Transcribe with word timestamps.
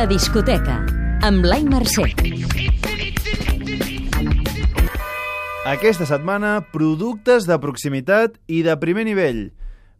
La 0.00 0.06
discoteca, 0.08 0.78
amb 1.28 1.42
Blai 1.44 1.60
Mercè. 1.68 2.06
Aquesta 5.68 6.06
setmana, 6.08 6.54
productes 6.72 7.44
de 7.44 7.58
proximitat 7.60 8.38
i 8.48 8.62
de 8.64 8.78
primer 8.80 9.04
nivell. 9.04 9.42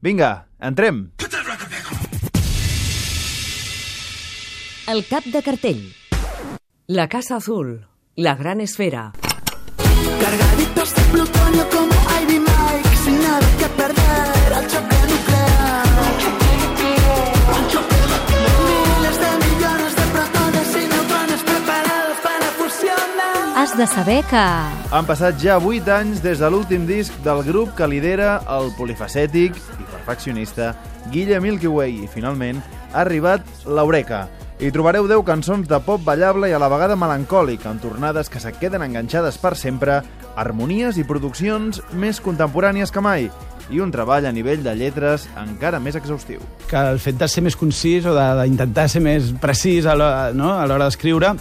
Vinga, 0.01 0.31
entrem! 0.57 1.03
El 4.89 5.05
cap 5.11 5.29
de 5.29 5.43
cartell. 5.45 5.83
La 6.89 7.05
Casa 7.13 7.37
Azul, 7.37 7.75
la 8.17 8.35
gran 8.41 8.65
esfera. 8.65 9.11
Cargaditos 10.25 10.95
de 10.95 11.05
plutonio 11.13 11.69
como 11.77 12.01
Ivy 12.23 12.39
Mike, 12.39 12.97
sin 13.05 13.21
nada 13.21 13.53
que 13.59 13.69
perder 13.77 14.55
al 14.63 14.67
choque 14.67 14.90
de 23.81 23.87
saber 23.89 24.21
que... 24.29 24.41
Han 24.93 25.07
passat 25.09 25.39
ja 25.41 25.55
8 25.57 25.89
anys 25.95 26.19
des 26.21 26.41
de 26.43 26.49
l'últim 26.53 26.83
disc 26.85 27.15
del 27.25 27.41
grup 27.47 27.71
que 27.79 27.87
lidera 27.89 28.35
el 28.53 28.69
polifacètic 28.77 29.57
i 29.57 29.87
perfeccionista 29.89 30.75
Guilla 31.09 31.39
Milky 31.41 31.71
Way 31.71 32.03
i, 32.05 32.09
finalment, 32.13 32.61
ha 32.93 33.01
arribat 33.07 33.47
l'Eureka. 33.65 34.27
Hi 34.61 34.69
trobareu 34.75 35.07
10 35.09 35.25
cançons 35.25 35.65
de 35.71 35.79
pop 35.87 36.03
ballable 36.05 36.51
i 36.51 36.53
a 36.53 36.61
la 36.61 36.69
vegada 36.69 36.97
melancòlic, 37.01 37.65
amb 37.65 37.81
tornades 37.81 38.29
que 38.29 38.43
se 38.43 38.53
queden 38.53 38.85
enganxades 38.85 39.39
per 39.41 39.55
sempre, 39.57 40.03
harmonies 40.37 40.99
i 41.01 41.07
produccions 41.09 41.81
més 41.97 42.21
contemporànies 42.21 42.93
que 42.93 43.01
mai, 43.01 43.31
i 43.73 43.81
un 43.81 43.89
treball 43.95 44.27
a 44.29 44.33
nivell 44.35 44.61
de 44.67 44.75
lletres 44.77 45.25
encara 45.41 45.81
més 45.81 45.97
exhaustiu. 45.97 46.45
que 46.69 46.77
el 46.77 46.99
fet 47.01 47.17
de 47.17 47.29
ser 47.29 47.41
més 47.43 47.57
concís 47.57 48.05
o 48.05 48.13
de- 48.13 48.29
d'intentar 48.43 48.89
ser 48.91 49.01
més 49.01 49.33
precís 49.41 49.87
a 49.87 49.95
l'hora 49.97 50.33
no? 50.35 50.53
a 50.59 50.67
l'hora 50.67 50.85
d'escriure 50.91 51.33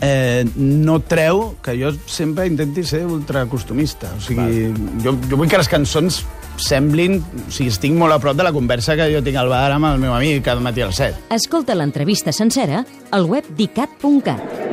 eh, 0.00 0.44
no 0.56 1.00
treu 1.00 1.56
que 1.62 1.76
jo 1.78 1.92
sempre 2.06 2.46
intenti 2.48 2.84
ser 2.84 3.04
ultracostumista. 3.06 4.12
O 4.16 4.20
sigui, 4.24 4.70
jo, 5.04 5.14
jo 5.28 5.38
vull 5.40 5.50
que 5.50 5.60
les 5.60 5.70
cançons 5.70 6.22
semblin... 6.60 7.20
O 7.20 7.52
sigui, 7.52 7.70
estic 7.72 7.94
molt 7.96 8.16
a 8.16 8.20
prop 8.22 8.36
de 8.36 8.46
la 8.46 8.52
conversa 8.56 8.96
que 8.98 9.10
jo 9.12 9.22
tinc 9.24 9.40
al 9.40 9.52
bar 9.52 9.68
amb 9.76 9.92
el 9.92 10.02
meu 10.02 10.14
amic 10.16 10.44
cada 10.46 10.64
matí 10.64 10.84
a 10.84 10.90
les 10.90 11.00
7. 11.00 11.26
Escolta 11.36 11.76
l'entrevista 11.78 12.34
sencera 12.36 12.84
al 13.10 13.28
web 13.30 13.48
dicat.cat. 13.56 14.68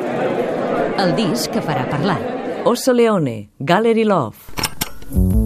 El 0.97 1.13
disc 1.19 1.53
que 1.53 1.61
farà 1.61 1.85
parlar. 1.91 2.19
Oso 2.67 2.93
Leone, 2.93 3.49
Gallery 3.59 4.03
Love. 4.03 5.36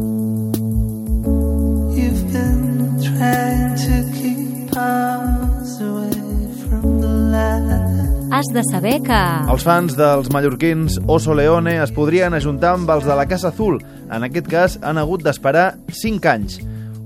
Has 8.42 8.48
de 8.50 8.62
saber 8.66 8.96
que... 9.06 9.18
Els 9.54 9.62
fans 9.62 9.94
dels 9.94 10.32
mallorquins 10.34 10.96
Oso 11.14 11.36
Leone 11.38 11.76
es 11.84 11.92
podrien 11.94 12.34
ajuntar 12.34 12.72
amb 12.74 12.90
els 12.90 13.06
de 13.06 13.14
la 13.14 13.28
Casa 13.30 13.52
Azul. 13.52 13.78
En 14.10 14.26
aquest 14.26 14.50
cas, 14.50 14.80
han 14.82 14.98
hagut 14.98 15.22
d'esperar 15.22 15.68
5 15.94 16.32
anys. 16.32 16.56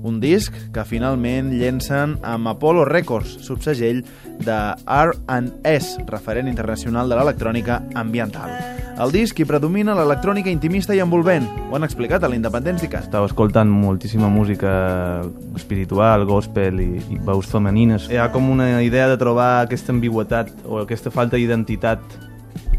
Un 0.06 0.20
disc 0.22 0.54
que 0.72 0.84
finalment 0.86 1.50
llencen 1.58 2.14
amb 2.22 2.52
Apollo 2.52 2.84
Records, 2.86 3.32
subsegell 3.42 4.04
de 4.46 4.58
R&S, 4.86 5.96
referent 6.06 6.46
internacional 6.46 7.10
de 7.10 7.18
l'electrònica 7.18 7.80
ambiental. 7.98 8.52
El 9.02 9.10
disc 9.12 9.36
hi 9.36 9.44
predomina 9.44 9.96
l'electrònica 9.98 10.48
intimista 10.48 10.94
i 10.96 11.02
envolvent. 11.02 11.48
Ho 11.66 11.74
han 11.76 11.84
explicat 11.84 12.22
a 12.22 12.30
l'Independents 12.30 12.84
d'ICAST. 12.84 13.10
Estava 13.10 13.28
escoltant 13.28 13.68
moltíssima 13.68 14.30
música 14.32 14.70
espiritual, 15.58 16.24
gospel 16.28 16.80
i, 16.80 16.88
i 17.12 17.18
veus 17.26 17.50
femenines. 17.50 18.06
Hi 18.08 18.22
ha 18.22 18.30
com 18.32 18.48
una 18.54 18.70
idea 18.86 19.10
de 19.10 19.18
trobar 19.20 19.50
aquesta 19.66 19.92
ambigüetat 19.92 20.54
o 20.64 20.80
aquesta 20.84 21.12
falta 21.12 21.36
d'identitat 21.36 22.00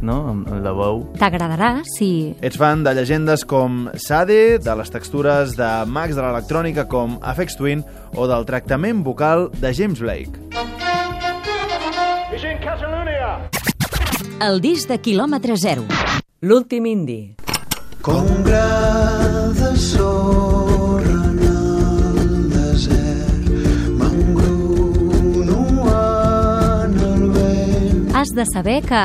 no? 0.01 0.17
en 0.31 0.63
la 0.63 0.73
veu. 0.75 1.03
T'agradarà 1.19 1.83
si... 1.97 2.35
Ets 2.41 2.59
fan 2.59 2.83
de 2.85 2.93
llegendes 2.97 3.45
com 3.47 3.87
Sade, 3.97 4.57
de 4.63 4.75
les 4.79 4.93
textures 4.93 5.55
de 5.57 5.69
Max 5.87 6.17
de 6.17 6.23
l'electrònica 6.25 6.87
com 6.89 7.17
Afex 7.21 7.57
Twin 7.59 7.83
o 8.15 8.27
del 8.29 8.45
tractament 8.49 9.03
vocal 9.05 9.49
de 9.61 9.73
James 9.73 10.01
Blake. 10.03 10.37
El 14.37 14.61
disc 14.61 14.89
de 14.89 14.99
quilòmetre 15.01 15.57
zero. 15.57 15.87
L'últim 16.45 16.85
indi. 16.85 17.21
Com 18.05 18.21
un 18.21 18.45
gra 18.45 18.67
de 19.57 19.73
sorra 19.81 20.56
Has 28.27 28.35
de 28.35 28.43
saber 28.45 28.81
que... 28.83 29.01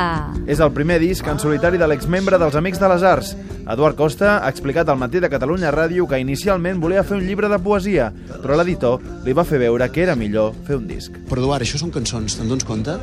És 0.51 0.59
el 0.59 0.73
primer 0.75 0.97
disc 0.99 1.27
en 1.31 1.39
solitari 1.39 1.79
de 1.79 1.87
l'exmembre 1.87 2.35
dels 2.41 2.57
Amics 2.59 2.81
de 2.81 2.89
les 2.91 3.05
Arts. 3.07 3.29
Eduard 3.63 3.95
Costa 3.95 4.33
ha 4.43 4.49
explicat 4.51 4.89
al 4.91 4.97
matí 4.99 5.21
de 5.23 5.29
Catalunya 5.31 5.69
Ràdio 5.71 6.03
que 6.11 6.17
inicialment 6.19 6.81
volia 6.83 7.05
fer 7.07 7.15
un 7.15 7.23
llibre 7.23 7.47
de 7.47 7.59
poesia, 7.63 8.09
però 8.33 8.57
l'editor 8.59 8.99
li 9.23 9.31
va 9.31 9.45
fer 9.47 9.61
veure 9.61 9.87
que 9.87 10.03
era 10.03 10.17
millor 10.19 10.51
fer 10.67 10.75
un 10.75 10.89
disc. 10.89 11.15
però 11.29 11.39
Eduard, 11.39 11.63
això 11.63 11.79
són 11.79 11.93
cançons, 11.95 12.35
te'n 12.35 12.51
dones 12.51 12.67
compte? 12.67 12.97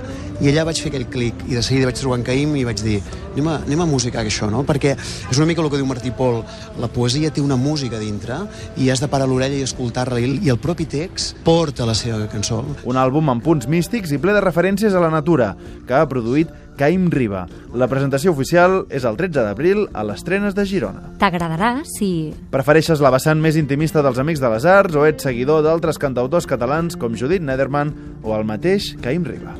I 0.45 0.51
allà 0.51 0.67
vaig 0.69 0.83
fer 0.83 0.93
aquell 0.93 1.07
clic, 1.09 1.41
i 1.49 1.57
de 1.57 1.63
seguida 1.65 1.89
vaig 1.89 1.97
trobar 1.97 2.19
en 2.21 2.27
Caïm 2.27 2.53
i 2.61 2.67
vaig 2.69 2.83
dir, 2.85 2.99
anem 3.33 3.49
a, 3.49 3.57
anem 3.65 3.81
a 3.81 3.87
musicar 3.89 4.21
això, 4.21 4.51
no? 4.53 4.61
Perquè 4.69 4.93
és 4.99 5.41
una 5.41 5.49
mica 5.49 5.65
el 5.65 5.71
que 5.73 5.81
diu 5.81 5.89
Martí 5.89 6.13
Pol, 6.13 6.43
la 6.81 6.93
poesia 6.93 7.33
té 7.33 7.41
una 7.41 7.57
música 7.57 7.99
dintre 7.99 8.43
i 8.77 8.91
has 8.93 9.01
de 9.01 9.09
parar 9.09 9.29
l'orella 9.31 9.57
i 9.57 9.65
escoltar-la, 9.65 10.21
i, 10.21 10.37
i 10.45 10.53
el 10.53 10.61
propi 10.61 10.85
text 10.85 11.41
porta 11.45 11.89
la 11.89 11.97
seva 11.97 12.29
cançó. 12.29 12.61
Un 12.85 13.01
àlbum 13.01 13.33
amb 13.33 13.45
punts 13.45 13.69
místics 13.69 14.13
i 14.13 14.21
ple 14.21 14.37
de 14.37 14.45
referències 14.45 14.93
a 14.93 15.01
la 15.01 15.11
natura, 15.11 15.55
que 15.89 16.05
produït 16.11 16.51
Caim 16.81 17.09
Riba. 17.13 17.47
La 17.77 17.89
presentació 17.91 18.35
oficial 18.35 18.85
és 18.91 19.05
el 19.09 19.19
13 19.19 19.45
d'abril 19.47 19.87
a 19.93 20.05
les 20.09 20.25
Trenes 20.27 20.57
de 20.57 20.65
Girona. 20.69 21.15
T'agradarà 21.21 21.73
si... 21.89 22.31
Prefereixes 22.53 23.03
la 23.05 23.13
vessant 23.15 23.41
més 23.41 23.59
intimista 23.61 24.03
dels 24.05 24.21
Amics 24.21 24.43
de 24.43 24.53
les 24.53 24.67
Arts 24.69 24.97
o 24.97 25.05
ets 25.09 25.29
seguidor 25.29 25.63
d'altres 25.67 26.01
cantautors 26.01 26.49
catalans 26.51 26.97
com 27.01 27.17
Judit 27.17 27.45
Nederman 27.45 27.93
o 28.23 28.35
el 28.37 28.49
mateix 28.49 28.95
Caim 29.05 29.27
Riba? 29.29 29.57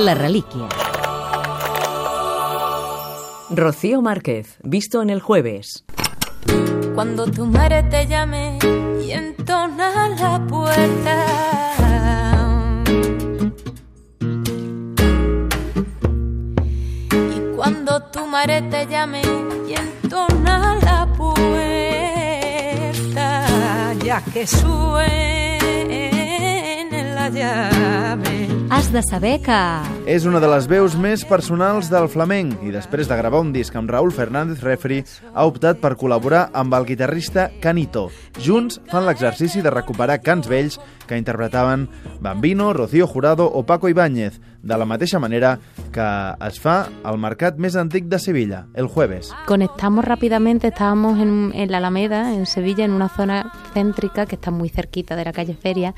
La 0.00 0.14
relíquia. 0.14 0.68
Rocío 3.50 4.00
Márquez, 4.00 4.58
visto 4.62 5.02
en 5.02 5.10
el 5.10 5.20
jueves. 5.20 5.84
Cuando 6.94 7.26
tu 7.26 7.46
madre 7.46 7.82
te 7.82 8.06
llame 8.06 8.58
y 9.04 9.10
entona 9.10 10.08
la 10.08 10.46
puerta. 10.46 11.19
Madre 18.30 18.62
te 18.62 18.86
llame 18.86 19.22
y 19.68 19.74
entona 19.74 20.76
la 20.76 21.06
puerta, 21.16 21.42
ya 24.04 24.22
que 24.32 24.46
suene 24.46 25.00
la 27.14 27.28
llave. 27.28 28.48
Has 28.70 28.92
de 28.92 29.02
saber 29.02 29.40
que... 29.42 29.58
És 30.06 30.24
una 30.30 30.38
de 30.38 30.46
les 30.46 30.68
veus 30.70 30.94
més 30.94 31.24
personals 31.26 31.90
del 31.90 32.06
flamenc 32.08 32.62
i 32.62 32.70
després 32.70 33.10
de 33.10 33.16
gravar 33.18 33.40
un 33.42 33.50
disc 33.52 33.74
amb 33.74 33.90
Raúl 33.90 34.12
Fernández 34.14 34.62
Refri 34.62 35.02
ha 35.34 35.44
optat 35.50 35.82
per 35.82 35.96
col·laborar 35.98 36.50
amb 36.54 36.74
el 36.78 36.86
guitarrista 36.86 37.50
Canito. 37.60 38.10
Junts 38.38 38.78
fan 38.92 39.06
l'exercici 39.08 39.58
de 39.60 39.74
recuperar 39.74 40.22
cants 40.22 40.46
vells 40.46 40.78
que 41.10 41.18
interpretaven 41.18 41.88
Bambino, 42.22 42.72
Rocío 42.72 43.10
Jurado 43.10 43.50
o 43.50 43.66
Paco 43.66 43.90
Ibáñez, 43.90 44.38
de 44.62 44.78
la 44.78 44.86
mateixa 44.86 45.18
manera 45.18 45.58
que 45.90 46.06
es 46.46 46.60
fa 46.62 46.88
al 47.04 47.18
mercat 47.18 47.58
més 47.58 47.76
antic 47.76 48.06
de 48.10 48.18
Sevilla, 48.18 48.66
el 48.74 48.86
jueves. 48.86 49.32
Conectamos 49.46 50.04
rápidamente, 50.04 50.68
estábamos 50.68 51.18
en, 51.18 51.52
en 51.54 51.70
la 51.70 51.78
Alameda, 51.78 52.34
en 52.34 52.46
Sevilla, 52.46 52.84
en 52.84 52.92
una 52.92 53.08
zona 53.08 53.52
céntrica 53.74 54.26
que 54.26 54.36
está 54.36 54.50
muy 54.50 54.68
cerquita 54.68 55.16
de 55.16 55.24
la 55.24 55.32
calle 55.32 55.54
Feria, 55.54 55.94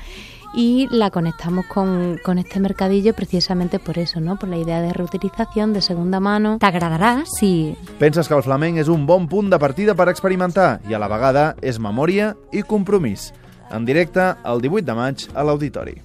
y 0.53 0.87
la 0.91 1.09
conectamos 1.09 1.65
con, 1.65 2.19
con 2.23 2.37
este 2.37 2.59
mercadillo 2.59 3.13
precisamente 3.13 3.79
por 3.79 3.97
eso, 3.97 4.19
¿no? 4.19 4.37
Por 4.37 4.49
la 4.49 4.57
idea 4.57 4.81
de 4.81 4.93
reutilización, 4.93 5.73
de 5.73 5.81
segunda 5.81 6.19
mano. 6.19 6.59
T'agradarà 6.61 7.25
si... 7.25 7.75
Penses 7.99 8.29
que 8.29 8.37
el 8.37 8.45
flamenc 8.45 8.77
és 8.77 8.91
un 8.93 9.07
bon 9.09 9.27
punt 9.27 9.49
de 9.49 9.59
partida 9.59 9.97
per 9.97 10.11
experimentar 10.13 10.77
i 10.89 10.93
a 10.93 11.01
la 11.01 11.09
vegada 11.09 11.53
és 11.61 11.81
memòria 11.81 12.35
i 12.53 12.61
compromís. 12.61 13.31
En 13.73 13.89
directe 13.89 14.35
el 14.45 14.61
18 14.61 14.85
de 14.85 14.97
maig 14.99 15.29
a 15.33 15.43
l'Auditori. 15.47 15.97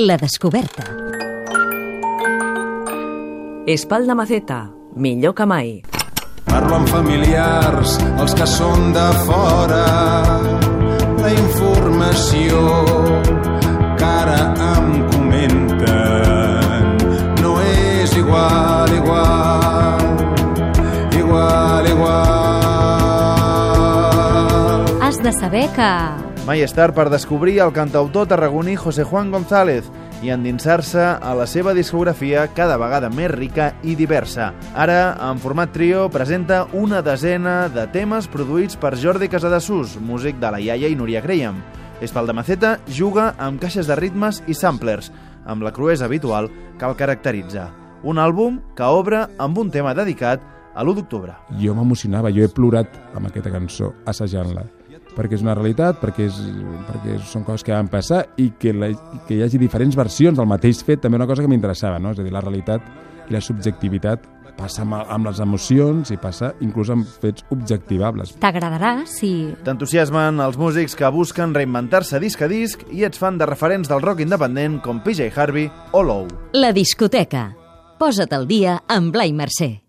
La 0.00 0.16
descoberta. 0.16 0.84
Espalda 3.66 4.14
Maceta, 4.14 4.70
millor 4.94 5.34
que 5.34 5.44
mai. 5.44 5.82
Parlo 6.46 6.76
amb 6.76 6.86
familiars, 6.86 7.98
els 8.22 8.30
que 8.38 8.46
són 8.46 8.92
de 8.94 9.08
fora. 9.26 9.82
La 11.18 11.32
informació 11.34 12.62
que 13.98 14.06
ara 14.06 14.54
em 14.68 15.02
comenten 15.16 16.94
no 17.42 17.58
és 17.66 18.14
igual, 18.22 18.94
igual, 19.00 19.98
igual, 21.24 21.90
igual. 21.90 22.22
Has 25.02 25.18
de 25.26 25.32
saber 25.42 25.66
que... 25.74 26.27
Mai 26.48 26.62
és 26.64 26.72
tard 26.72 26.94
per 26.96 27.10
descobrir 27.12 27.58
el 27.60 27.74
cantautor 27.76 28.24
tarragoní 28.30 28.72
José 28.80 29.04
Juan 29.04 29.28
González 29.28 29.90
i 30.24 30.30
endinsar-se 30.32 31.02
a 31.20 31.34
la 31.36 31.44
seva 31.44 31.74
discografia 31.76 32.46
cada 32.56 32.78
vegada 32.80 33.10
més 33.12 33.28
rica 33.34 33.66
i 33.84 33.92
diversa. 33.98 34.46
Ara, 34.72 35.12
en 35.28 35.42
format 35.44 35.74
trio, 35.76 36.06
presenta 36.08 36.62
una 36.72 37.02
desena 37.04 37.68
de 37.68 37.84
temes 37.92 38.30
produïts 38.32 38.80
per 38.80 38.94
Jordi 38.96 39.28
Casadesús, 39.28 39.98
músic 40.00 40.40
de 40.40 40.54
la 40.54 40.62
iaia 40.64 40.88
i 40.88 40.96
Núria 40.96 41.20
Graham. 41.20 41.60
Espaldamaceta 42.00 42.78
juga 42.88 43.34
amb 43.36 43.60
caixes 43.60 43.84
de 43.84 44.00
ritmes 44.00 44.40
i 44.48 44.56
samplers, 44.56 45.12
amb 45.44 45.68
la 45.68 45.74
cruesa 45.76 46.08
habitual 46.08 46.48
que 46.80 46.88
el 46.88 46.96
caracteritza. 46.96 47.68
Un 48.08 48.16
àlbum 48.16 48.62
que 48.72 48.88
obre 48.88 49.26
amb 49.36 49.60
un 49.60 49.68
tema 49.68 49.92
dedicat 49.92 50.40
a 50.72 50.80
l'1 50.80 50.96
d'octubre. 50.96 51.36
Jo 51.60 51.76
m'emocionava, 51.76 52.32
jo 52.32 52.40
he 52.40 52.48
plorat 52.48 52.96
amb 53.12 53.28
aquesta 53.28 53.52
cançó, 53.52 53.92
assajant-la 54.08 54.64
perquè 55.18 55.34
és 55.38 55.42
una 55.42 55.56
realitat, 55.58 55.98
perquè, 55.98 56.28
és, 56.30 56.38
perquè 56.86 57.18
són 57.26 57.44
coses 57.46 57.66
que 57.66 57.74
van 57.74 57.90
passar 57.90 58.22
i 58.38 58.52
que, 58.60 58.72
la, 58.72 58.92
que 59.26 59.38
hi 59.38 59.44
hagi 59.44 59.58
diferents 59.60 59.98
versions 59.98 60.38
del 60.38 60.48
mateix 60.48 60.84
fet, 60.86 61.02
també 61.02 61.18
una 61.18 61.26
cosa 61.26 61.42
que 61.42 61.50
m'interessava, 61.50 61.98
no? 61.98 62.14
és 62.14 62.22
a 62.22 62.26
dir, 62.26 62.34
la 62.34 62.44
realitat 62.44 62.84
i 63.28 63.34
la 63.34 63.42
subjectivitat 63.44 64.24
passa 64.58 64.82
amb, 64.82 64.96
amb 64.98 65.28
les 65.28 65.40
emocions 65.42 66.10
i 66.10 66.18
passa 66.20 66.52
inclús 66.64 66.90
amb 66.90 67.06
fets 67.22 67.46
objectivables. 67.54 68.34
T'agradarà 68.42 68.94
si... 69.10 69.32
T'entusiasmen 69.66 70.42
els 70.42 70.58
músics 70.58 70.98
que 70.98 71.10
busquen 71.14 71.54
reinventar-se 71.56 72.18
disc 72.22 72.42
a 72.42 72.50
disc 72.50 72.82
i 72.90 73.06
ets 73.06 73.22
fan 73.22 73.38
de 73.38 73.46
referents 73.46 73.90
del 73.90 74.02
rock 74.04 74.24
independent 74.26 74.80
com 74.84 75.02
PJ 75.04 75.30
Harvey 75.34 75.70
o 75.92 76.02
Low. 76.02 76.26
La 76.58 76.74
discoteca. 76.74 77.50
Posa't 77.98 78.34
al 78.34 78.50
dia 78.50 78.80
amb 78.86 79.14
Blai 79.14 79.34
Mercè. 79.34 79.87